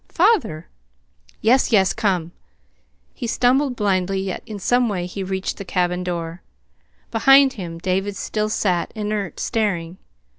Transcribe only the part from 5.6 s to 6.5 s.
cabin door.